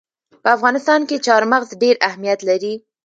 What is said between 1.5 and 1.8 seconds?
مغز